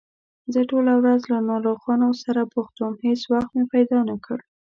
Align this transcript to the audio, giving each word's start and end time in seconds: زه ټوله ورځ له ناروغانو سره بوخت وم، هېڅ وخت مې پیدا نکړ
زه 0.53 0.59
ټوله 0.69 0.93
ورځ 1.01 1.21
له 1.31 1.37
ناروغانو 1.49 2.09
سره 2.23 2.41
بوخت 2.53 2.75
وم، 2.77 2.95
هېڅ 3.05 3.21
وخت 3.33 3.49
مې 3.55 3.65
پیدا 3.73 3.99
نکړ 4.11 4.37